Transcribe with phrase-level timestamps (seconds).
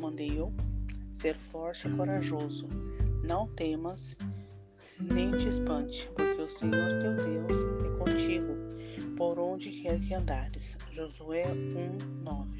[0.00, 0.50] comandei eu?
[1.12, 2.66] Ser forte e corajoso.
[3.28, 4.16] Não temas,
[4.98, 8.54] nem te espante, porque o Senhor teu Deus é contigo,
[9.16, 10.78] por onde quer que andares.
[10.90, 12.50] Josué 1, 9.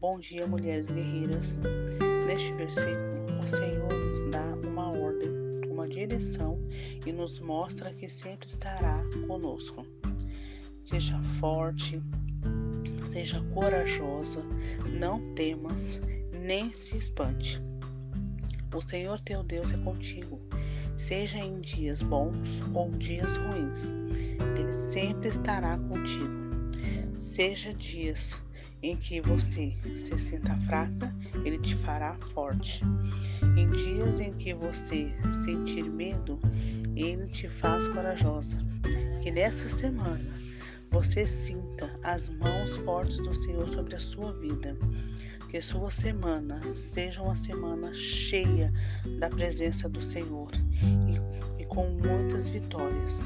[0.00, 1.58] Bom dia, mulheres guerreiras.
[2.26, 5.30] Neste versículo, o Senhor nos dá uma ordem,
[5.68, 6.58] uma direção
[7.04, 9.84] e nos mostra que sempre estará conosco.
[10.80, 12.00] Seja forte,
[13.12, 14.40] seja corajosa,
[14.98, 16.00] não temas,
[16.32, 17.60] nem se espante.
[18.74, 20.40] O Senhor teu Deus é contigo,
[20.96, 23.92] seja em dias bons ou dias ruins,
[24.58, 26.40] Ele sempre estará contigo.
[27.18, 28.40] Seja dias
[28.82, 32.82] em que você se sinta fraca, Ele te fará forte.
[33.58, 35.12] Em dias em que você
[35.44, 36.40] sentir medo,
[36.96, 38.56] Ele te faz corajosa.
[39.22, 40.41] Que nessa semana
[40.92, 44.76] você sinta as mãos fortes do Senhor sobre a sua vida.
[45.48, 48.72] Que sua semana seja uma semana cheia
[49.18, 50.50] da presença do Senhor
[50.82, 53.22] e, e com muitas vitórias.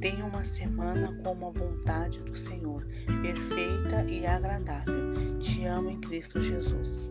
[0.00, 2.86] Tenha uma semana com a vontade do Senhor,
[3.22, 5.14] perfeita e agradável.
[5.38, 7.10] Te amo em Cristo Jesus.